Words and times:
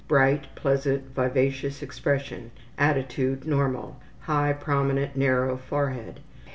Bright, 0.07 0.47
pleasant, 0.55 1.13
vivacious 1.13 1.83
expression. 1.83 2.49
Attitude 2.75 3.45
normal. 3.45 3.99
High, 4.21 4.51
prominent, 4.53 5.15
narrow 5.15 5.57
forehead. 5.57 6.21